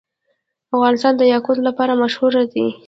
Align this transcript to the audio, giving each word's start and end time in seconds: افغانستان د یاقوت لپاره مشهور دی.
افغانستان 0.75 1.13
د 1.17 1.21
یاقوت 1.33 1.57
لپاره 1.67 1.99
مشهور 2.03 2.33
دی. 2.53 2.65